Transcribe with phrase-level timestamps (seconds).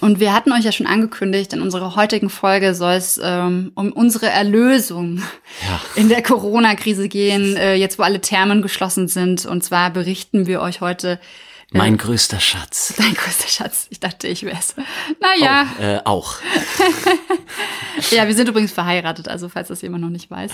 [0.00, 3.92] Und wir hatten euch ja schon angekündigt, in unserer heutigen Folge soll es ähm, um
[3.92, 5.22] unsere Erlösung
[5.68, 5.80] ja.
[5.94, 9.44] in der Corona-Krise gehen, äh, jetzt wo alle Thermen geschlossen sind.
[9.44, 11.20] Und zwar berichten wir euch heute.
[11.72, 12.94] Äh, mein größter Schatz.
[12.98, 13.88] Dein größter Schatz.
[13.90, 14.74] Ich dachte, ich wär's.
[15.20, 15.66] Naja.
[15.78, 16.36] Oh, äh, auch.
[18.10, 20.52] ja, wir sind übrigens verheiratet, also falls das jemand noch nicht weiß.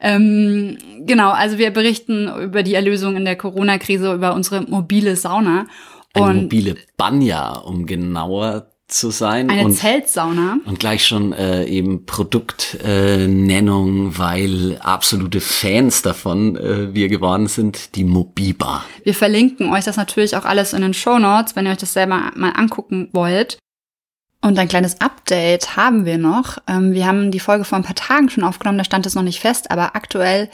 [0.00, 5.66] Ähm, genau, also wir berichten über die Erlösung in der Corona-Krise, über unsere mobile Sauna.
[6.14, 9.50] Eine mobile Banya, um genauer zu sein.
[9.50, 10.58] Eine und, Zeltsauna.
[10.64, 17.94] Und gleich schon äh, eben Produktnennung, äh, weil absolute Fans davon äh, wir geworden sind,
[17.94, 18.84] die Mobiba.
[19.04, 21.92] Wir verlinken euch das natürlich auch alles in den Show Notes, wenn ihr euch das
[21.92, 23.58] selber mal angucken wollt.
[24.40, 26.58] Und ein kleines Update haben wir noch.
[26.68, 29.24] Ähm, wir haben die Folge vor ein paar Tagen schon aufgenommen, da stand es noch
[29.24, 30.48] nicht fest, aber aktuell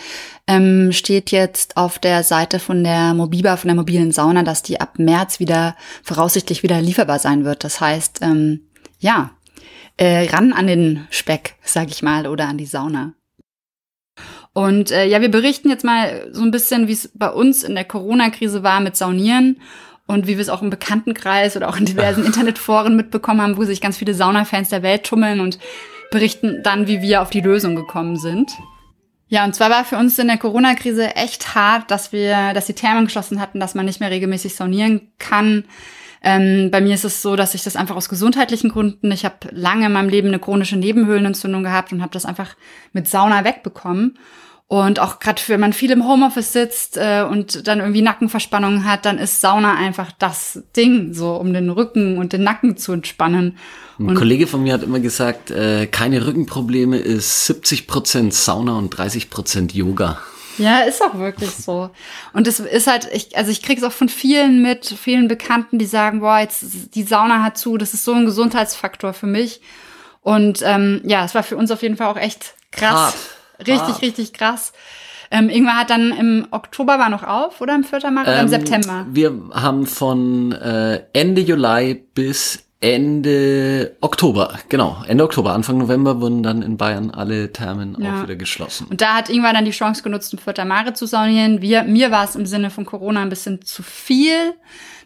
[0.46, 4.80] ähm, steht jetzt auf der Seite von der Mobiba, von der mobilen Sauna, dass die
[4.80, 7.62] ab März wieder voraussichtlich wieder lieferbar sein wird.
[7.62, 8.68] Das heißt, ähm,
[9.00, 9.32] ja,
[9.98, 13.12] äh, ran an den Speck, sag ich mal, oder an die Sauna.
[14.54, 17.74] Und äh, ja, wir berichten jetzt mal so ein bisschen, wie es bei uns in
[17.74, 19.60] der Corona-Krise war mit Saunieren
[20.06, 23.64] und wie wir es auch im Bekanntenkreis oder auch in diversen Internetforen mitbekommen haben, wo
[23.64, 25.58] sich ganz viele Saunafans der Welt tummeln und
[26.10, 28.50] berichten dann, wie wir auf die Lösung gekommen sind.
[29.28, 32.74] Ja, und zwar war für uns in der Corona-Krise echt hart, dass wir, dass die
[32.74, 35.64] Thermen geschlossen hatten, dass man nicht mehr regelmäßig saunieren kann.
[36.22, 39.36] Ähm, bei mir ist es so, dass ich das einfach aus gesundheitlichen Gründen, ich habe
[39.50, 42.54] lange in meinem Leben eine chronische Nebenhöhlenentzündung gehabt und habe das einfach
[42.92, 44.18] mit Sauna wegbekommen.
[44.66, 49.04] Und auch gerade wenn man viel im Homeoffice sitzt äh, und dann irgendwie Nackenverspannungen hat,
[49.04, 53.58] dann ist Sauna einfach das Ding, so um den Rücken und den Nacken zu entspannen.
[53.98, 58.78] Ein und Kollege von mir hat immer gesagt, äh, keine Rückenprobleme ist 70 Prozent Sauna
[58.78, 60.18] und 30 Prozent Yoga.
[60.56, 61.90] Ja, ist auch wirklich so.
[62.32, 65.86] Und es ist halt, ich, also ich krieg's auch von vielen mit, vielen Bekannten, die
[65.86, 69.60] sagen, boah, jetzt die Sauna hat zu, das ist so ein Gesundheitsfaktor für mich.
[70.22, 72.92] Und ähm, ja, es war für uns auf jeden Fall auch echt krass.
[72.92, 73.14] Hart
[73.58, 73.98] Richtig, ah.
[74.02, 74.72] richtig krass.
[75.30, 78.10] Ähm, Ingmar hat dann im Oktober war noch auf oder im 4.
[78.10, 79.06] März ähm, oder im ähm, September?
[79.10, 86.42] Wir haben von äh, Ende Juli bis Ende Oktober, genau, Ende Oktober, Anfang November wurden
[86.42, 88.18] dann in Bayern alle Thermen ja.
[88.18, 88.86] auch wieder geschlossen.
[88.90, 90.66] Und da hat Ingmar dann die Chance genutzt, im 4.
[90.66, 91.62] Mare zu saunieren.
[91.62, 94.52] Wir, mir war es im Sinne von Corona ein bisschen zu viel.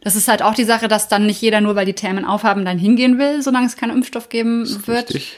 [0.01, 2.65] Das ist halt auch die Sache, dass dann nicht jeder nur, weil die Thermen aufhaben,
[2.65, 5.11] dann hingehen will, solange es keinen Impfstoff geben wird.
[5.11, 5.37] Richtig.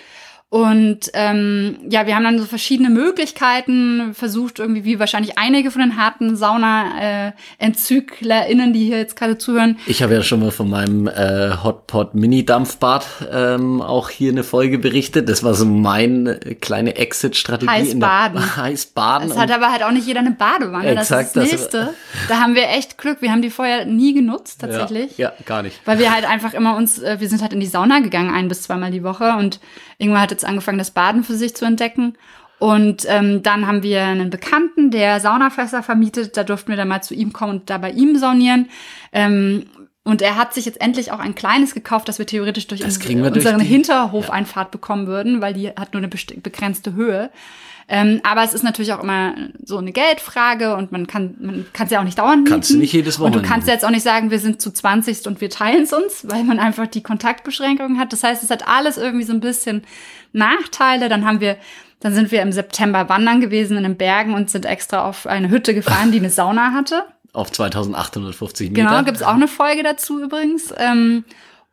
[0.53, 5.81] Und ähm, ja, wir haben dann so verschiedene Möglichkeiten versucht, irgendwie wie wahrscheinlich einige von
[5.81, 9.79] den harten Sauna-EntzüglerInnen, die hier jetzt gerade zuhören.
[9.87, 14.81] Ich habe ja schon mal von meinem äh, Hotpot Mini-Dampfbad ähm, auch hier eine Folge
[14.81, 15.29] berichtet.
[15.29, 17.71] Das war so meine kleine Exit-Strategie.
[17.71, 18.57] Heiß baden.
[18.57, 19.31] Heiß baden.
[19.31, 20.89] Es hat aber halt auch nicht jeder eine Badewanne.
[20.89, 21.53] Exakt, das ist das
[21.85, 21.95] nächste.
[22.29, 23.23] da haben wir echt Glück.
[23.23, 25.17] Wir haben die vorher nie genutzt, tatsächlich.
[25.17, 25.81] Ja, ja, gar nicht.
[25.85, 28.49] Weil wir halt einfach immer uns, äh, wir sind halt in die Sauna gegangen, ein
[28.49, 29.61] bis zweimal die Woche und
[29.99, 32.15] irgendwann hatte jetzt angefangen, das Baden für sich zu entdecken.
[32.59, 36.37] Und ähm, dann haben wir einen Bekannten, der Saunafässer vermietet.
[36.37, 38.69] Da durften wir dann mal zu ihm kommen und da bei ihm saunieren.
[39.13, 39.65] Ähm,
[40.03, 43.07] und er hat sich jetzt endlich auch ein kleines gekauft, das wir theoretisch durch, das
[43.07, 44.71] wir unsere Hinterhofeinfahrt ja.
[44.71, 47.31] bekommen würden, weil die hat nur eine begrenzte Höhe.
[47.93, 49.35] Ähm, aber es ist natürlich auch immer
[49.65, 52.53] so eine Geldfrage und man kann man kann es ja auch nicht dauernd mieten.
[52.53, 53.39] Kannst du nicht jedes Wochenende.
[53.39, 55.83] Und du kannst ja jetzt auch nicht sagen, wir sind zu 20 und wir teilen
[55.83, 58.13] es uns, weil man einfach die Kontaktbeschränkungen hat.
[58.13, 59.83] Das heißt, es hat alles irgendwie so ein bisschen
[60.33, 61.09] Nachteile.
[61.09, 61.57] Dann haben wir
[61.99, 65.51] dann sind wir im September wandern gewesen in den Bergen und sind extra auf eine
[65.51, 67.05] Hütte gefahren, die eine Sauna hatte.
[67.33, 68.89] Auf 2850 Meter.
[68.89, 70.73] Genau, gibt's auch eine Folge dazu übrigens.
[70.79, 71.25] Ähm,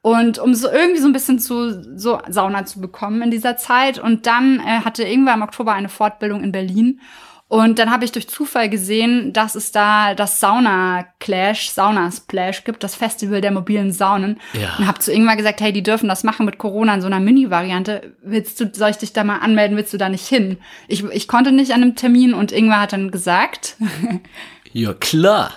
[0.07, 3.99] und um so irgendwie so ein bisschen zu so Sauna zu bekommen in dieser Zeit.
[3.99, 7.01] Und dann äh, hatte irgendwann im Oktober eine Fortbildung in Berlin.
[7.49, 12.63] Und dann habe ich durch Zufall gesehen, dass es da das Sauna Clash, Sauna Splash
[12.63, 14.39] gibt, das Festival der mobilen Saunen.
[14.53, 14.75] Ja.
[14.77, 17.19] Und habe zu irgendwann gesagt, hey, die dürfen das machen mit Corona in so einer
[17.19, 18.13] Mini-Variante.
[18.21, 19.75] Willst du, soll ich dich da mal anmelden?
[19.75, 20.57] Willst du da nicht hin?
[20.87, 23.75] Ich, ich konnte nicht an einem Termin und irgendwann hat dann gesagt.
[24.71, 25.51] ja, klar.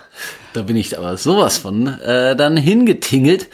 [0.54, 3.48] Da bin ich aber sowas von äh, dann hingetingelt.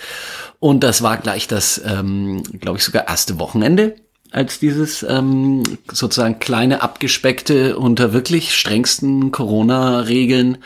[0.66, 3.94] Und das war gleich das, ähm, glaube ich, sogar erste Wochenende
[4.32, 10.58] als dieses ähm, sozusagen kleine abgespeckte unter wirklich strengsten Corona-Regeln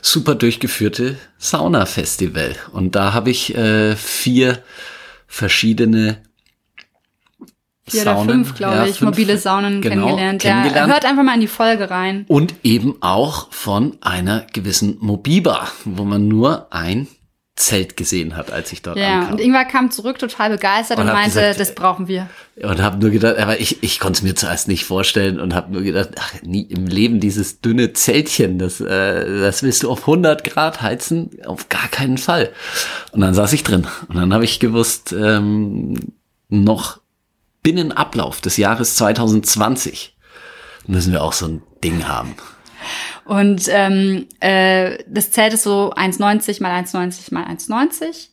[0.00, 2.56] super durchgeführte Sauna-Festival.
[2.72, 4.62] Und da habe ich äh, vier
[5.26, 6.22] verschiedene
[7.86, 10.40] vier oder Saunen, fünf, glaube ja, ich, fünf, mobile Saunen genau, kennengelernt.
[10.40, 10.88] kennengelernt.
[10.88, 12.24] Ja, hört einfach mal in die Folge rein.
[12.28, 17.06] Und eben auch von einer gewissen Mobiba, wo man nur ein
[17.56, 19.32] Zelt gesehen hat, als ich dort Ja, ankam.
[19.32, 22.28] und Ingvar kam zurück total begeistert Und und, meinte, gesagt, das brauchen wir.
[22.62, 25.72] Und habe nur gedacht, aber ich, ich konnte es mir zuerst nicht vorstellen und habe
[25.72, 30.00] nur gedacht, ach, nie im Leben dieses dünne Zeltchen, das, äh, das willst du auf
[30.02, 31.30] 100 Grad heizen?
[31.46, 32.50] Auf gar keinen Fall.
[33.12, 36.12] Und dann saß ich drin und dann habe ich gewusst, ähm,
[36.50, 37.00] noch
[37.62, 40.14] binnen Ablauf des Jahres 2020
[40.86, 42.34] müssen wir auch so ein Ding haben.
[43.26, 48.28] Und ähm, äh, das Zelt ist so 1,90 mal 1,90 mal 1,90.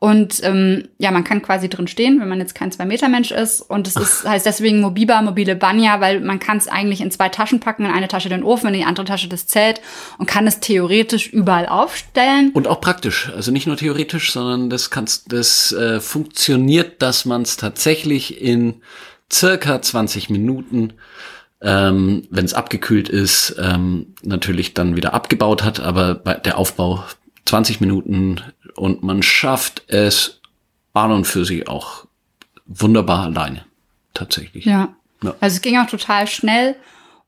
[0.00, 3.60] Und ähm, ja, man kann quasi drin stehen, wenn man jetzt kein Zwei-Meter-Mensch ist.
[3.62, 7.28] Und es ist, heißt deswegen Mobiba, mobile Banya, weil man kann es eigentlich in zwei
[7.28, 9.80] Taschen packen, in eine Tasche den Ofen, in die andere Tasche das Zelt
[10.18, 12.52] und kann es theoretisch überall aufstellen.
[12.54, 17.42] Und auch praktisch, also nicht nur theoretisch, sondern das kannst, das äh, funktioniert, dass man
[17.42, 18.82] es tatsächlich in
[19.32, 20.92] circa 20 Minuten,
[21.60, 27.04] ähm, wenn es abgekühlt ist, ähm, natürlich dann wieder abgebaut hat, aber der Aufbau
[27.46, 28.40] 20 Minuten
[28.76, 30.40] und man schafft es
[30.92, 32.06] an und für sich auch
[32.66, 33.64] wunderbar alleine,
[34.14, 34.64] tatsächlich.
[34.64, 34.94] Ja.
[35.22, 35.34] Ja.
[35.40, 36.76] Also es ging auch total schnell.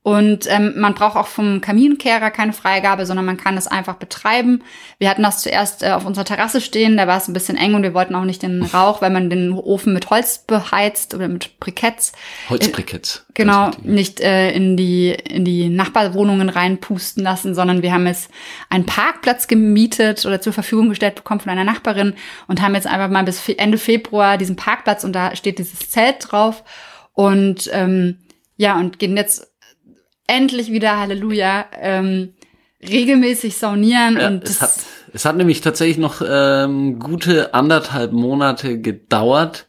[0.03, 4.63] Und ähm, man braucht auch vom Kaminkehrer keine Freigabe, sondern man kann es einfach betreiben.
[4.99, 7.75] Wir hatten das zuerst äh, auf unserer Terrasse stehen, da war es ein bisschen eng
[7.75, 11.29] und wir wollten auch nicht den Rauch, weil man den Ofen mit Holz beheizt oder
[11.29, 12.13] mit Briketts.
[12.49, 13.27] Holzbriketts.
[13.35, 18.31] ganz Genau, nicht äh, in die in die Nachbarwohnungen reinpusten lassen, sondern wir haben jetzt
[18.71, 22.15] einen Parkplatz gemietet oder zur Verfügung gestellt bekommen von einer Nachbarin
[22.49, 26.31] und haben jetzt einfach mal bis Ende Februar diesen Parkplatz und da steht dieses Zelt
[26.31, 26.65] drauf
[27.13, 28.21] und ähm,
[28.57, 29.51] ja und gehen jetzt
[30.31, 32.35] endlich wieder Halleluja ähm,
[32.83, 34.73] regelmäßig saunieren Ja, und es, hat,
[35.13, 39.67] es hat nämlich tatsächlich noch ähm, gute anderthalb Monate gedauert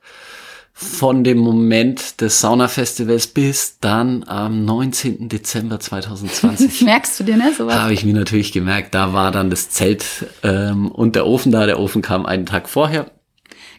[0.74, 5.30] von dem Moment des Saunafestivals bis dann am 19.
[5.30, 6.68] Dezember 2020.
[6.68, 7.76] das merkst du dir ne sowas.
[7.76, 10.06] Habe ich mir natürlich gemerkt, da war dann das Zelt
[10.44, 11.66] ähm, und der Ofen da.
[11.66, 13.12] Der Ofen kam einen Tag vorher.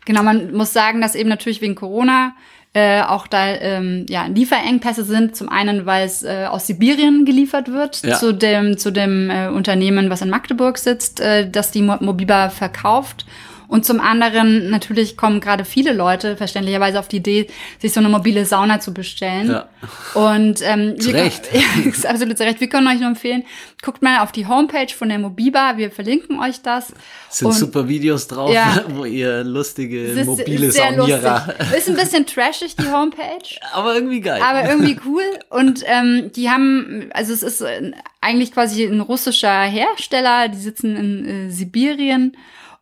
[0.05, 2.35] Genau, man muss sagen, dass eben natürlich wegen Corona
[2.75, 5.37] äh, auch da ähm, ja, Lieferengpässe sind.
[5.37, 8.17] Zum einen, weil es äh, aus Sibirien geliefert wird Ja.
[8.19, 12.49] zu dem, zu dem äh, Unternehmen, was in Magdeburg sitzt, äh, das die Mo Mobiba
[12.51, 13.27] verkauft.
[13.73, 17.47] Und zum anderen, natürlich kommen gerade viele Leute verständlicherweise auf die Idee,
[17.79, 19.51] sich so eine mobile Sauna zu bestellen.
[19.51, 19.69] Ja.
[20.13, 21.49] Und ähm, Zu wir- Recht.
[21.55, 22.61] Ja, ist absolut zu Recht.
[22.61, 23.45] Wir können euch nur empfehlen,
[23.83, 25.79] guckt mal auf die Homepage von der Mobiba.
[25.79, 26.93] Wir verlinken euch das.
[27.31, 28.85] Es sind Und- super Videos drauf, Ja.
[28.89, 31.47] wo ihr lustige ist, mobile ist Saunierer.
[31.59, 31.79] lustig.
[31.79, 33.59] Ist ein bisschen trashig, die Homepage.
[33.73, 34.43] Aber irgendwie geil.
[34.47, 35.25] Aber irgendwie cool.
[35.49, 40.95] Und ähm, die haben, also es ist äh, eigentlich quasi ein russischer Hersteller, die sitzen
[40.97, 42.37] in äh, Sibirien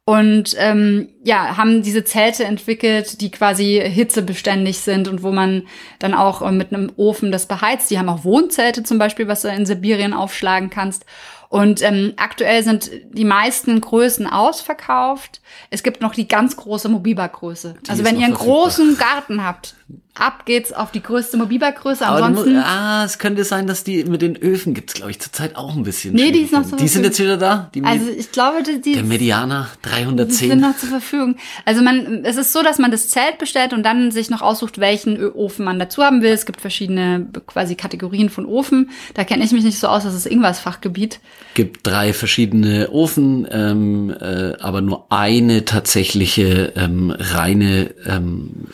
[0.05, 5.69] und ähm, ja, haben diese Zelte entwickelt, die quasi hitzebeständig sind und wo man
[5.99, 7.91] dann auch äh, mit einem Ofen das beheizt.
[7.91, 11.05] Die haben auch Wohnzelte zum Beispiel, was du in Sibirien aufschlagen kannst.
[11.49, 15.41] Und ähm, aktuell sind die meisten Größen ausverkauft.
[15.71, 17.75] Es gibt noch die ganz große Mobiba-Größe.
[17.89, 19.75] Also wenn ihr einen großen Garten habt,
[20.15, 22.05] ab geht's auf die größte Mobiba-Größe.
[22.05, 25.57] Mu- Ansonsten ah, es könnte sein, dass die mit den Öfen gibt's, glaube ich, zurzeit
[25.57, 26.15] auch ein bisschen.
[26.15, 27.05] Nee, die ist noch zur Die sind Verfügung.
[27.05, 27.71] jetzt wieder da.
[27.75, 30.49] Die Also ich glaube, die, die der Medianer die 310.
[30.51, 31.37] sind noch zur Verfügung.
[31.65, 34.79] Also man, es ist so, dass man das Zelt bestellt und dann sich noch aussucht,
[34.79, 36.33] welchen Ofen man dazu haben will.
[36.33, 38.91] Es gibt verschiedene quasi Kategorien von Ofen.
[39.15, 41.21] Da kenne ich mich nicht so aus, das ist irgendwas Fachgebiet.
[41.55, 48.67] gibt drei verschiedene Ofen, ähm, äh, aber nur eine tatsächliche ähm, reine ähm,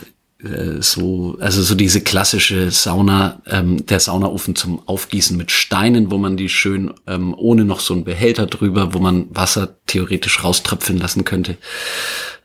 [0.46, 6.18] äh, so also so diese klassische Sauna ähm, der Saunaofen zum Aufgießen mit Steinen, wo
[6.18, 10.98] man die schön ähm, ohne noch so einen Behälter drüber, wo man Wasser theoretisch rauströpfeln
[10.98, 11.56] lassen könnte.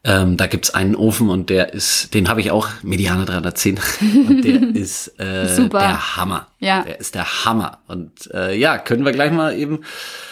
[0.03, 3.79] Ähm, da gibt's einen Ofen und der ist, den habe ich auch, Medianer 310.
[4.27, 5.77] und der ist äh, Super.
[5.77, 6.47] der Hammer.
[6.57, 6.81] Ja.
[6.81, 7.79] Der ist der Hammer.
[7.87, 9.81] Und äh, ja, können wir gleich mal eben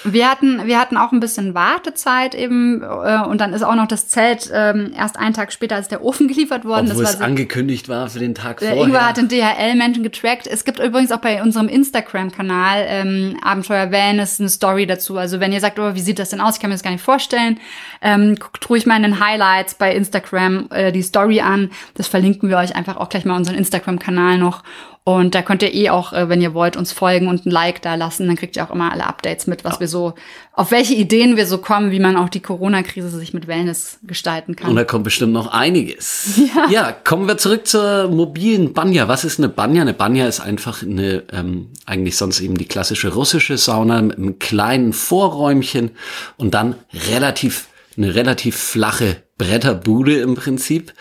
[0.03, 3.87] Wir hatten, wir hatten auch ein bisschen Wartezeit eben äh, und dann ist auch noch
[3.87, 6.87] das Zelt ähm, erst einen Tag später als der Ofen geliefert worden.
[6.89, 8.85] Obwohl das es war so, angekündigt war für den Tag Der vorher.
[8.87, 10.47] Ingwer hat den DHL-Menschen getrackt.
[10.47, 15.17] Es gibt übrigens auch bei unserem Instagram-Kanal ähm, Abenteuer Wellness eine Story dazu.
[15.17, 16.55] Also wenn ihr sagt, oh, wie sieht das denn aus?
[16.55, 17.59] Ich kann mir das gar nicht vorstellen.
[18.01, 19.19] Ähm, guckt ruhig mal in den
[19.59, 21.71] Highlights bei Instagram äh, die Story an.
[21.95, 24.63] Das verlinken wir euch einfach auch gleich mal unseren Instagram-Kanal noch.
[25.05, 27.81] Und da könnt ihr eh auch, äh, wenn ihr wollt, uns folgen und ein Like
[27.81, 28.27] da lassen.
[28.27, 30.13] Dann kriegt ihr auch immer alle Updates mit, was wir so,
[30.53, 34.55] auf welche Ideen wir so kommen, wie man auch die Corona-Krise sich mit Wellness gestalten
[34.55, 34.69] kann.
[34.69, 36.39] Und da kommt bestimmt noch einiges.
[36.69, 36.91] Ja.
[36.91, 39.07] kommen wir zurück zur mobilen Banya.
[39.07, 39.81] Was ist eine Banya?
[39.81, 44.37] Eine Banya ist einfach eine, ähm, eigentlich sonst eben die klassische russische Sauna mit einem
[44.37, 45.91] kleinen Vorräumchen
[46.37, 46.75] und dann
[47.09, 47.68] relativ,
[47.99, 50.93] eine relativ flache Bretterbude im Prinzip.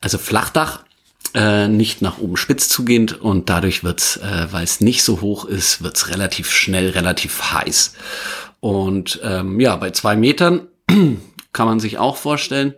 [0.00, 0.84] Also Flachdach.
[1.34, 5.44] äh, nicht nach oben spitz zugehend und dadurch wird's, äh, weil es nicht so hoch
[5.44, 7.94] ist, wird's relativ schnell, relativ heiß.
[8.60, 10.68] Und ähm, ja, bei zwei Metern
[11.52, 12.74] kann man sich auch vorstellen,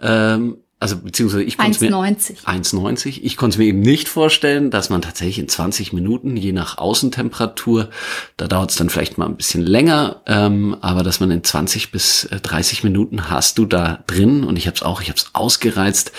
[0.00, 2.44] ähm, also beziehungsweise ich konnte mir 1,90.
[2.44, 3.20] 1,90.
[3.22, 7.90] Ich konnte mir eben nicht vorstellen, dass man tatsächlich in 20 Minuten, je nach Außentemperatur,
[8.38, 11.92] da dauert es dann vielleicht mal ein bisschen länger, ähm, aber dass man in 20
[11.92, 15.18] bis äh, 30 Minuten hast du da drin und ich habe es auch, ich habe
[15.18, 16.12] es ausgereizt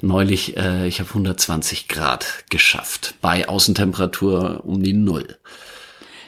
[0.00, 5.38] neulich, äh, ich habe 120 Grad geschafft bei Außentemperatur um die Null.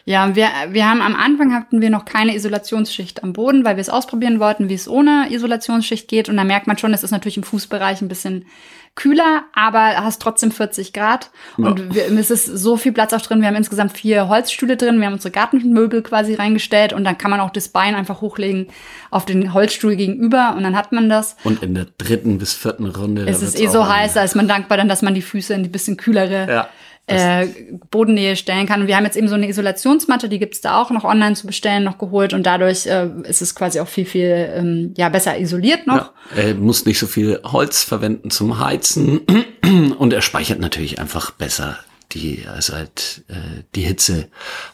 [0.05, 3.81] Ja, wir, wir haben am Anfang hatten wir noch keine Isolationsschicht am Boden, weil wir
[3.81, 6.29] es ausprobieren wollten, wie es ohne Isolationsschicht geht.
[6.29, 8.47] Und da merkt man schon, es ist natürlich im Fußbereich ein bisschen
[8.95, 11.31] kühler, aber hast trotzdem 40 Grad.
[11.57, 11.67] Ja.
[11.67, 13.41] Und wir, es ist so viel Platz auch drin.
[13.41, 14.99] Wir haben insgesamt vier Holzstühle drin.
[14.99, 18.67] Wir haben unsere Gartenmöbel quasi reingestellt und dann kann man auch das Bein einfach hochlegen
[19.11, 21.37] auf den Holzstuhl gegenüber und dann hat man das.
[21.45, 23.25] Und in der dritten bis vierten Runde.
[23.27, 25.63] Es ist eh so heiß, da ist man dankbar dann, dass man die Füße in
[25.63, 26.69] die bisschen kühlere Ja.
[27.07, 27.47] Äh,
[27.91, 28.83] Bodennähe stellen kann.
[28.83, 31.47] Und wir haben jetzt eben so eine Isolationsmatte, die gibt's da auch noch online zu
[31.47, 32.33] bestellen, noch geholt.
[32.33, 36.13] Und dadurch äh, ist es quasi auch viel, viel ähm, ja, besser isoliert noch.
[36.37, 39.21] Ja, er muss nicht so viel Holz verwenden zum Heizen
[39.99, 41.79] und er speichert natürlich einfach besser
[42.15, 44.29] die, also halt äh, die Hitze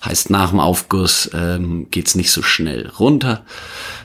[0.05, 3.45] heißt nach dem Aufguss ähm, geht's nicht so schnell runter,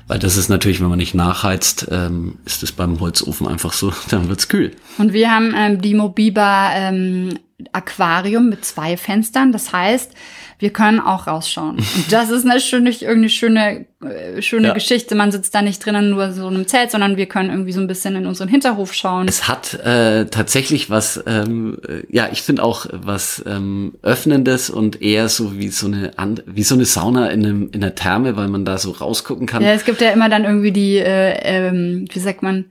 [0.07, 3.91] weil das ist natürlich, wenn man nicht nachheizt, ähm, ist es beim Holzofen einfach so,
[4.09, 4.71] dann wird's kühl.
[4.97, 7.39] Und wir haben ähm, die Mobiba ähm,
[7.71, 9.51] Aquarium mit zwei Fenstern.
[9.51, 10.11] Das heißt,
[10.59, 11.77] wir können auch rausschauen.
[11.77, 14.73] Und das ist natürlich irgendeine schöne, äh, schöne Ja.
[14.73, 15.13] Geschichte.
[15.13, 17.81] Man sitzt da nicht drinnen nur so in einem Zelt, sondern wir können irgendwie so
[17.81, 19.27] ein bisschen in unseren Hinterhof schauen.
[19.27, 25.01] Es hat äh, tatsächlich was, ähm, äh, ja, ich finde auch was ähm, öffnendes und
[25.01, 26.11] eher so wie so eine
[26.45, 29.63] wie so eine Sauna in einem in der Therme, weil man da so rausgucken kann.
[29.63, 32.65] Ja, es gibt ja immer dann irgendwie die, äh, ähm, wie sagt man,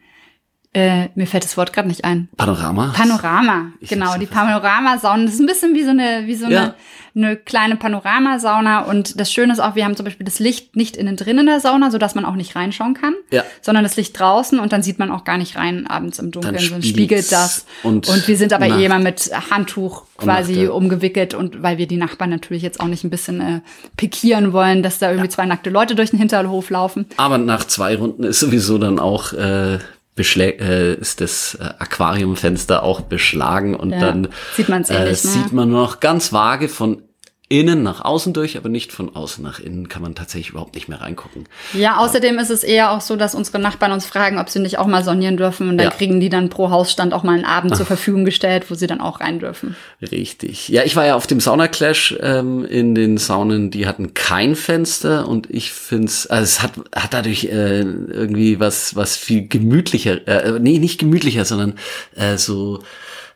[0.74, 2.28] äh, mir fällt das Wort gerade nicht ein.
[2.36, 2.92] Panorama.
[2.96, 5.24] Panorama, Ich genau, die ja Panoramasauna.
[5.24, 6.74] Das ist ein bisschen wie so eine, wie so Ja.
[7.14, 8.80] eine, eine kleine Panoramasauna.
[8.84, 11.44] Und das Schöne ist auch, wir haben zum Beispiel das Licht nicht innen drin in
[11.46, 13.42] der Sauna, sodass man auch nicht reinschauen kann, Ja.
[13.60, 16.54] sondern das Licht draußen und dann sieht man auch gar nicht rein abends im Dunkeln.
[16.54, 17.66] Dann So spiegelt das.
[17.82, 21.96] und Und, wir sind aber eh immer mit Handtuch quasi umgewickelt und weil wir die
[21.98, 23.60] Nachbarn natürlich jetzt auch nicht ein bisschen äh,
[23.98, 27.06] pikieren wollen, dass da irgendwie zwei nackte Leute durch den Hinterhof laufen.
[27.18, 29.78] Aber nach zwei Runden ist sowieso dann auch äh,
[30.60, 35.30] äh, ist das äh, Aquariumfenster auch beschlagen und Ja, dann sieht äh, ähnlich, ne?
[35.30, 37.02] sieht man nur noch ganz vage von
[37.60, 40.88] innen nach außen durch, aber nicht von außen nach innen kann man tatsächlich überhaupt nicht
[40.88, 41.44] mehr reingucken.
[41.74, 44.78] Ja, außerdem ist es eher auch so, dass unsere Nachbarn uns fragen, ob sie nicht
[44.78, 45.68] auch mal sonieren dürfen.
[45.68, 45.90] Und dann Ja.
[45.90, 49.00] kriegen die dann pro Hausstand auch mal einen Abend zur Verfügung gestellt, wo sie dann
[49.00, 49.76] auch rein dürfen.
[50.00, 50.68] Richtig.
[50.68, 54.56] Ja, ich war ja auf dem Sauna Clash ähm, in den Saunen, die hatten kein
[54.56, 60.26] Fenster und ich find's, also es hat hat dadurch äh, irgendwie was was viel gemütlicher,
[60.26, 61.74] äh, nee nicht gemütlicher, sondern
[62.16, 62.82] äh, so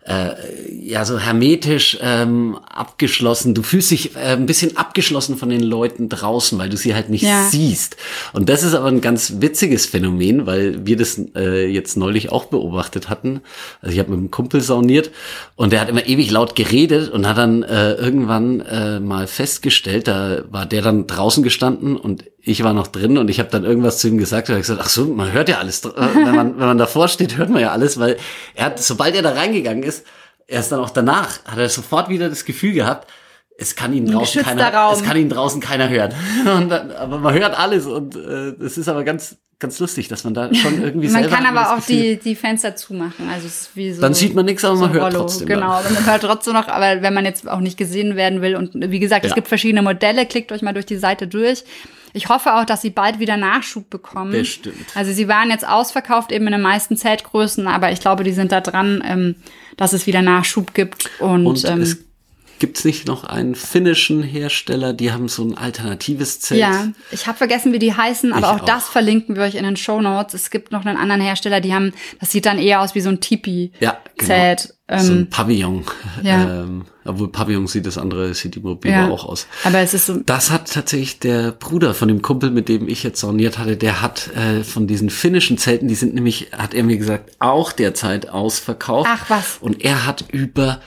[0.07, 0.35] äh,
[0.83, 3.55] ja so hermetisch ähm, abgeschlossen.
[3.55, 7.11] Du fühlst dich äh, ein bisschen abgeschlossen von den Leuten draußen, weil du sie halt
[7.11, 7.49] nicht Ja.
[7.51, 7.97] siehst.
[8.33, 12.45] Und das ist aber ein ganz witziges Phänomen, weil wir das äh, jetzt neulich auch
[12.47, 13.41] beobachtet hatten.
[13.83, 15.11] Also ich habe mit einem Kumpel sauniert
[15.57, 20.07] und der hat immer ewig laut geredet und hat dann äh, irgendwann äh, mal festgestellt,
[20.07, 23.65] da war der dann draußen gestanden und ich war noch drin und ich habe dann
[23.65, 26.35] irgendwas zu ihm gesagt und er gesagt, ach so, man hört ja alles, äh, wenn
[26.35, 28.17] man wenn man davor steht, hört man ja alles, weil
[28.55, 30.07] er hat, sobald er da reingegangen ist,
[30.47, 33.11] erst dann auch danach, hat er sofort wieder das Gefühl gehabt,
[33.59, 34.95] es kann ihn draußen keiner, Raum.
[34.95, 36.13] es kann ihn draußen keiner hören.
[36.45, 40.35] Dann, aber man hört alles und äh, es ist aber ganz ganz lustig, dass man
[40.35, 43.31] da schon irgendwie Man selber kann immer aber auch Gefühl- die, die Fenster zumachen.
[43.33, 44.03] Also es ist wie so.
[44.03, 45.19] Dann sieht man nichts, aber man ein hört Rollo.
[45.21, 45.87] trotzdem Genau, dann.
[45.87, 46.69] aber man hört trotzdem noch.
[46.69, 49.35] Aber wenn man jetzt auch nicht gesehen werden will und wie gesagt, es Ja.
[49.35, 51.65] gibt verschiedene Modelle, klickt euch mal durch die Seite durch.
[52.17, 54.33] Ich hoffe auch, dass sie bald wieder Nachschub bekommen.
[54.33, 54.87] Bestimmt.
[54.95, 58.53] Also sie waren jetzt ausverkauft eben in den meisten Zeltgrößen, aber ich glaube, die sind
[58.53, 59.35] da dran, ähm,
[59.77, 61.11] dass es wieder Nachschub gibt.
[61.21, 62.06] Und, Und ähm, es
[62.59, 66.61] gibt's nicht noch einen finnischen Hersteller, die haben so ein alternatives Zelt.
[66.61, 68.65] Ja, ich habe vergessen, wie die heißen, aber auch, auch.
[68.65, 70.35] das verlinken wir euch in den Show Notes.
[70.35, 73.09] Es gibt noch einen anderen Hersteller, die haben, das sieht dann eher aus wie so
[73.09, 73.81] ein Tipi-Zelt.
[73.81, 74.77] Ja, genau.
[74.89, 75.85] Ähm, so ein Pavillon.
[76.23, 76.63] ja.
[76.63, 79.09] Ähm, obwohl Pavillon sieht das andere, sieht die Mobil ja.
[79.09, 79.47] auch aus.
[79.65, 83.03] Aber es ist so, Das hat tatsächlich der Bruder von dem Kumpel, mit dem ich
[83.03, 86.85] jetzt sauniert hatte, der hat äh, von diesen finnischen Zelten, die sind nämlich, hat er
[86.85, 89.09] mir gesagt, auch derzeit ausverkauft.
[89.13, 89.59] Ach, was.
[89.61, 90.81] Und er hat über,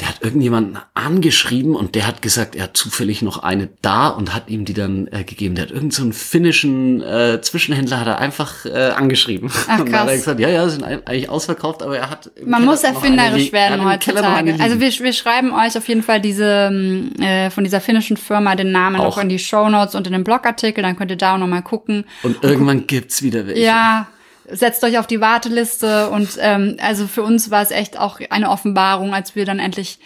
[0.00, 4.32] der hat irgendjemanden angeschrieben und der hat gesagt, er hat zufällig noch eine da und
[4.32, 5.56] hat ihm die dann äh, gegeben.
[5.56, 9.50] Der hat irgendeinen so einen finnischen äh, Zwischenhändler hat er einfach äh, angeschrieben.
[9.68, 10.16] Ach, und dann hat er krass.
[10.18, 13.84] gesagt, ja, ja, sind eigentlich ausverkauft, aber er hat man muss noch erfinderisch werden er
[13.84, 14.56] noch heutzutage.
[14.60, 18.54] Also wir, wir schreiben euch auf jeden Fall diese ähm, äh, von dieser finnischen Firma
[18.54, 19.16] den Namen Auch.
[19.16, 21.48] auch in die Show Notes und in den Blogartikel, dann könnt ihr da auch noch
[21.48, 22.04] mal gucken.
[22.22, 23.62] und irgendwann gibt's wieder welche.
[23.62, 24.06] Ja,
[24.50, 28.50] setzt euch auf die Warteliste und ähm, also für uns war es echt auch eine
[28.50, 29.98] Offenbarung, als wir dann endlich,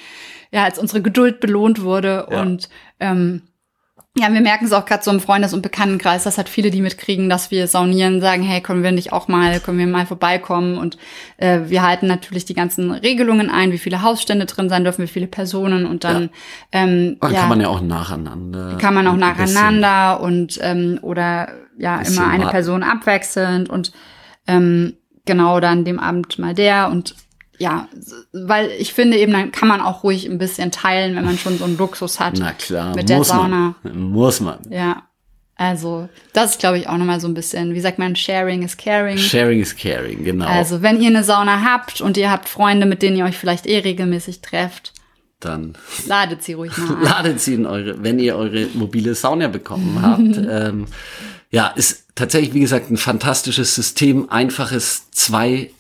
[0.51, 2.41] ja, als unsere Geduld belohnt wurde Ja.
[2.43, 2.69] und
[3.01, 3.43] ähm,
[4.15, 6.83] ja, wir merken es auch gerade so im Freundes- und Bekanntenkreis, dass halt viele, die
[6.83, 10.77] mitkriegen, dass wir saunieren, sagen, hey, können wir nicht auch mal, können wir mal vorbeikommen?
[10.77, 10.99] Und
[11.39, 15.09] äh, wir halten natürlich die ganzen Regelungen ein, wie viele Hausstände drin sein dürfen, wie
[15.09, 16.29] viele Personen und dann
[16.73, 18.77] ähm, Dann ja, kann man ja auch nacheinander.
[18.79, 22.49] kann man auch nacheinander und ähm, oder ja immer eine.
[22.49, 23.93] Person abwechselnd und
[24.47, 24.95] ähm,
[25.25, 27.15] genau dann dem Abend mal der und
[27.59, 27.89] ja,
[28.33, 31.59] weil ich finde eben, dann kann man auch ruhig ein bisschen teilen, wenn man schon
[31.59, 32.35] so einen Luxus hat.
[32.39, 33.77] Na klar, Mit der muss Sauna.
[33.83, 33.99] man.
[34.11, 34.59] Muss man.
[34.69, 35.05] Ja,
[35.55, 38.77] also das ist, glaube ich, auch nochmal so ein bisschen, wie sagt man, Sharing is
[38.77, 39.17] Caring.
[39.17, 40.47] Sharing is caring, genau.
[40.47, 43.67] Also wenn ihr eine Sauna habt und ihr habt Freunde, mit denen ihr euch vielleicht
[43.67, 44.93] eh regelmäßig trefft,
[45.39, 45.75] Dann
[46.07, 50.37] ladet sie ruhig mal ladet sie in eure, wenn ihr eure mobile Sauna bekommen habt.
[50.51, 50.87] ähm,
[51.51, 54.29] ja, ist tatsächlich, wie gesagt, ein fantastisches System.
[54.31, 55.71] Einfaches zwei,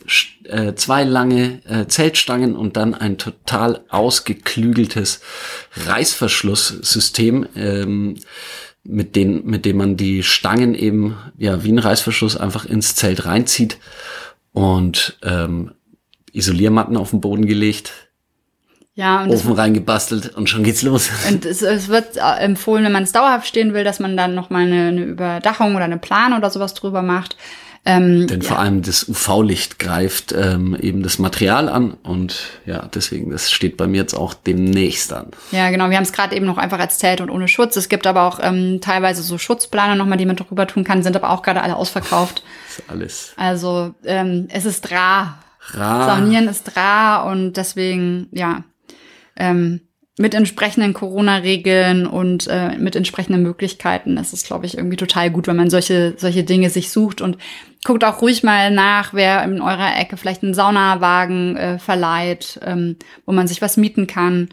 [0.44, 5.20] äh, zwei lange äh, Zeltstangen und dann ein total ausgeklügeltes
[5.74, 8.16] Reißverschlusssystem, ähm,
[8.84, 13.24] mit, den, mit dem man die Stangen eben, ja, wie ein Reißverschluss einfach ins Zelt
[13.24, 13.78] reinzieht
[14.52, 15.72] und ähm,
[16.32, 17.92] Isoliermatten auf den Boden gelegt,
[18.94, 21.08] Ja, und Ofen reingebastelt und schon geht's los.
[21.28, 24.34] Und es, es wird äh, empfohlen, wenn man es dauerhaft stehen will, dass man dann
[24.34, 27.36] nochmal eine, eine Überdachung oder eine Plan oder sowas drüber macht.
[27.84, 33.30] Ähm, Denn vor allem das UV-Licht greift ähm, eben das Material an und ja, deswegen,
[33.30, 35.28] das steht bei mir jetzt auch demnächst an.
[35.50, 35.90] ja, genau.
[35.90, 37.74] Wir haben es gerade eben noch einfach als Zelt und ohne Schutz.
[37.76, 41.16] Es gibt aber auch ähm, teilweise so Schutzplane nochmal, die man drüber tun kann, sind
[41.16, 42.44] aber auch gerade alle ausverkauft.
[42.68, 45.40] Ist alles Also ähm, es ist rar.
[45.72, 46.06] rar.
[46.06, 48.62] Saunieren ist rar und deswegen, ja,
[49.36, 49.80] ähm,
[50.18, 55.46] mit entsprechenden Corona-Regeln und äh, mit entsprechenden Möglichkeiten ist es, glaube ich, irgendwie total gut,
[55.46, 57.38] wenn man solche, solche Dinge sich sucht und
[57.84, 62.96] guckt auch ruhig mal nach, wer in eurer Ecke vielleicht einen Saunawagen äh, verleiht, ähm,
[63.24, 64.50] wo man sich was mieten kann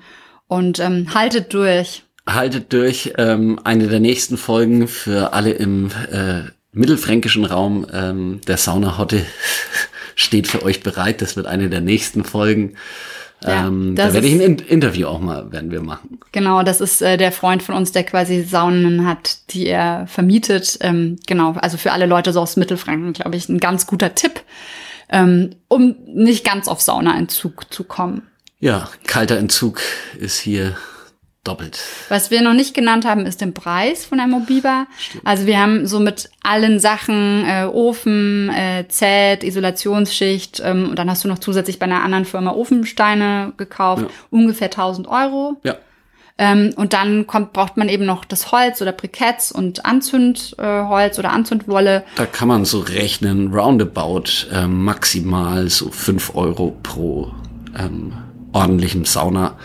[0.47, 2.03] und ähm, haltet durch.
[2.25, 3.13] Haltet durch.
[3.17, 9.25] Ähm, eine der nächsten Folgen für alle im äh, mittelfränkischen Raum ähm, der Saunahotte
[10.15, 11.21] steht für euch bereit.
[11.21, 12.75] Das wird eine der nächsten Folgen.
[13.43, 16.19] Ja, ähm, da werde ich ein In Interview auch mal werden wir machen.
[16.31, 20.77] Genau, das ist äh, der Freund von uns, der quasi Saunen hat, die er vermietet.
[20.81, 24.41] Ähm, genau, also für alle Leute so aus Mittelfranken, glaube ich, ein ganz guter Tipp,
[25.09, 28.23] ähm, um nicht ganz auf Saunaentzug zu kommen.
[28.59, 29.79] Ja, kalter Entzug
[30.19, 30.75] ist hier
[31.49, 31.79] doppelt.
[32.09, 34.85] Was wir noch nicht genannt haben, ist den Preis von der Mobiba.
[35.25, 41.09] Also wir haben so mit allen Sachen, äh, Ofen, äh, Zelt, Isolationsschicht ähm, und dann
[41.09, 44.07] hast du noch zusätzlich bei einer anderen Firma Ofensteine gekauft, Ja.
[44.29, 45.57] ungefähr 1000 Euro.
[45.63, 45.75] Ja,
[46.41, 51.19] Ähm, und dann kommt, braucht man eben noch das Holz oder Briketts und Anzündholz äh,
[51.19, 52.05] oder Anzündwolle.
[52.15, 57.33] Da kann man so rechnen, roundabout äh, maximal so fünf Euro pro
[57.77, 58.13] ähm,
[58.53, 59.57] ordentlichem Sauna.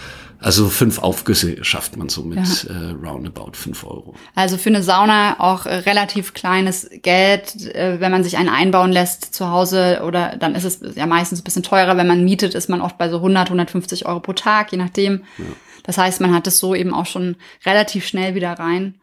[0.45, 4.15] Also fünf Aufgüsse schafft man so mit äh, roundabout fünf Euro.
[4.35, 8.93] Also für eine Sauna auch äh, relativ kleines Geld, äh, wenn man sich einen einbauen
[8.93, 11.97] lässt zu Hause oder dann ist es ja meistens ein bisschen teurer.
[11.97, 15.23] Wenn man mietet, ist man oft bei so 100, 150 Euro pro Tag, je nachdem.
[15.83, 18.97] Das heißt, man hat es so eben auch schon relativ schnell wieder rein.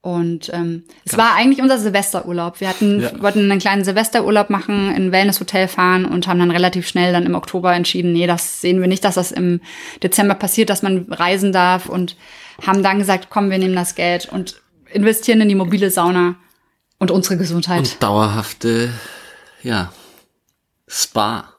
[0.00, 2.60] Und ähm, es war eigentlich unser Silvesterurlaub.
[2.60, 3.20] Wir hatten, Ja.
[3.20, 7.26] wollten einen kleinen Silvesterurlaub machen, in ein Wellnesshotel fahren und haben dann relativ schnell dann
[7.26, 9.60] im Oktober entschieden, nee, das sehen wir nicht, dass das im
[10.02, 12.16] Dezember passiert, dass man reisen darf und
[12.64, 14.60] haben dann gesagt, komm, wir nehmen das Geld und
[14.92, 16.36] investieren in die mobile Sauna
[16.98, 17.80] und unsere Gesundheit.
[17.80, 18.90] Und dauerhafte,
[19.62, 19.92] ja,
[20.86, 21.54] Spa.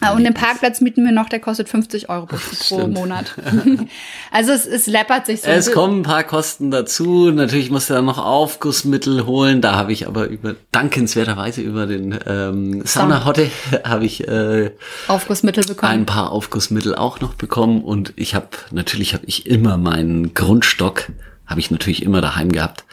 [0.00, 2.92] Ah, und den Parkplatz mieten wir noch, der kostet 50 Euro pro, Stimmt.
[2.92, 3.34] Monat.
[4.30, 5.48] also es, es läppert sich so.
[5.48, 7.30] Es kommen ein paar Kosten dazu.
[7.30, 9.62] Natürlich musst du dann noch Aufgussmittel holen.
[9.62, 13.50] Da habe ich aber über dankenswerterweise über den ähm, Saunahotte
[13.84, 14.72] habe ich äh,
[15.08, 15.92] Aufgussmittel bekommen.
[15.92, 21.10] ein paar Aufgussmittel auch noch bekommen und ich habe natürlich habe ich immer meinen Grundstock
[21.46, 22.84] habe ich natürlich immer daheim gehabt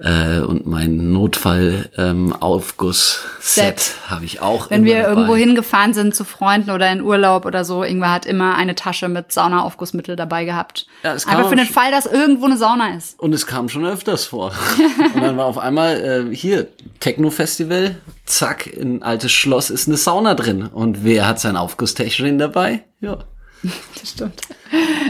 [0.00, 3.94] äh, und mein Notfall ähm, Aufguss Set Set.
[4.08, 5.10] habe ich auch Wenn immer wir dabei.
[5.10, 9.08] irgendwo hingefahren sind zu Freunden oder in Urlaub oder so, irgendwer hat immer eine Tasche
[9.08, 10.86] mit Saunaaufgussmittel dabei gehabt.
[11.04, 13.18] Ja, es kann Einfach für den Fall, dass irgendwo eine Sauna ist.
[13.20, 14.52] Und es kam schon öfters vor.
[15.14, 16.66] und dann war auf einmal äh, hier
[17.00, 20.66] Techno-Festival, zack, in ein altes Schloss ist eine Sauna drin.
[20.66, 22.82] Und wer hat sein Aufgusstäschchen dabei?
[23.00, 23.18] Ja.
[24.00, 24.42] Das stimmt.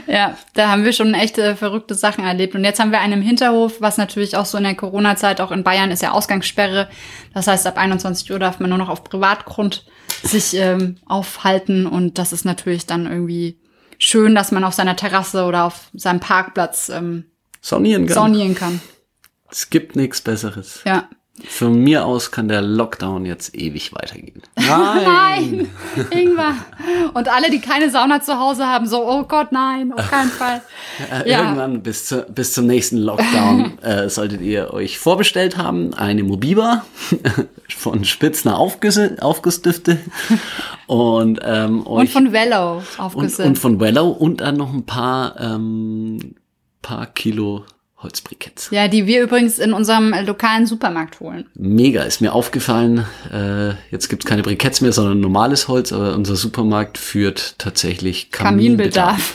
[0.06, 2.54] Ja, da haben wir schon echt äh, verrückte Sachen erlebt.
[2.54, 5.50] Und jetzt haben wir einen im Hinterhof, was natürlich auch so in der Corona-Zeit, auch
[5.50, 6.88] in Bayern ist ja Ausgangssperre.
[7.32, 9.84] Das heißt, ab 21 Uhr darf man nur noch auf Privatgrund
[10.22, 11.86] sich ähm, aufhalten.
[11.86, 13.58] Und das ist natürlich dann irgendwie
[13.98, 17.24] schön, dass man auf seiner Terrasse oder auf seinem Parkplatz ähm,
[17.60, 18.14] Saunieren kann.
[18.14, 18.80] saunieren kann.
[19.50, 20.82] Es gibt nichts Besseres.
[20.84, 21.08] Ja.
[21.48, 24.40] Von mir aus kann der Lockdown jetzt ewig weitergehen.
[24.56, 25.68] Nein,
[26.10, 26.54] Ingwer.
[27.12, 30.62] Und alle, die keine Sauna zu Hause haben, so, oh Gott, nein, auf keinen Fall.
[31.10, 31.40] Äh, Ja.
[31.40, 35.92] Irgendwann bis, zu, bis zum nächsten Lockdown äh, solltet ihr euch vorbestellt haben.
[35.94, 36.84] Eine Mobiba
[37.68, 39.98] von Spitzner Aufgüsse, Aufgussdüfte
[40.86, 43.40] und, ähm, Und von Vello und, aufgesetzt.
[43.40, 46.36] und von Wellow und dann noch ein paar, ähm,
[46.80, 47.64] paar Kilo
[48.04, 48.68] Holzbriketts.
[48.70, 51.46] ja, die wir übrigens in unserem lokalen Supermarkt holen.
[51.54, 53.04] Mega, ist mir aufgefallen.
[53.32, 59.34] Äh, jetzt gibt's keine Briketts mehr, sondern normales Holz, aber unser Supermarkt führt tatsächlich Kaminbedarf.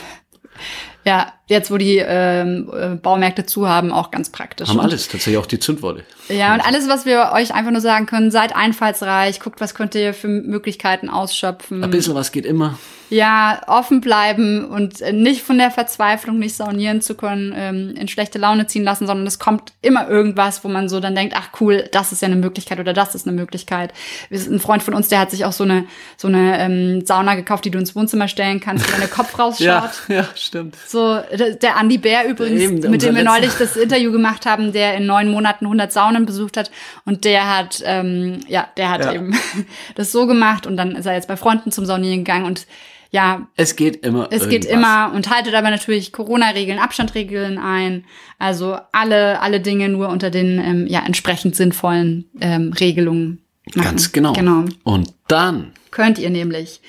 [1.04, 4.68] Ja, jetzt wo die ähm, äh, Baumärkte zu haben, auch ganz praktisch.
[4.68, 6.04] Haben alles, tatsächlich auch die Zündwolle.
[6.28, 9.94] Ja, und alles, was wir euch einfach nur sagen können, seid einfallsreich, guckt, was könnt
[9.94, 11.82] ihr für Möglichkeiten ausschöpfen.
[11.82, 12.78] Ein bisschen was geht immer.
[13.10, 18.06] Ja, offen bleiben und äh, nicht von der Verzweiflung, nicht saunieren zu können, ähm, in
[18.06, 21.48] schlechte Laune ziehen lassen, sondern es kommt immer irgendwas, wo man so dann denkt, ach
[21.60, 23.92] cool, das ist ja eine Möglichkeit oder das ist eine Möglichkeit.
[24.30, 25.86] Ein Freund von uns, der hat sich auch so eine
[26.16, 29.90] so eine ähm, Sauna gekauft, die du ins Wohnzimmer stellen kannst, wo dein Kopf rausschaut.
[30.06, 30.76] Ja, ja, stimmt.
[30.86, 31.20] So,
[31.62, 35.06] der Andi Bär übrigens, Eben, mit dem wir neulich das Interview gemacht haben, der in
[35.06, 36.70] neun Monaten 100 Saunen besucht hat.
[37.04, 39.12] Und der hat, ähm, ja, der hat Ja.
[39.14, 39.34] eben
[39.94, 42.66] das so gemacht und dann ist er jetzt bei Freunden zum Saunieren gegangen und
[43.12, 44.28] ja, Es geht immer.
[44.30, 44.72] es geht irgendwas.
[45.08, 48.04] immer und haltet aber natürlich Corona-Regeln, Abstandregeln ein.
[48.38, 53.42] Also alle, alle Dinge nur unter den ähm, ja, entsprechend sinnvollen ähm, Regelungen.
[53.74, 53.84] Machen.
[53.84, 54.32] Ganz genau.
[54.32, 54.64] Genau.
[54.84, 56.80] Und dann Könnt ihr nämlich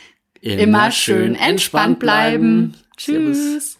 [0.42, 2.76] immer, schön entspannt bleiben.
[2.98, 3.38] Servus.
[3.38, 3.80] Tschüss.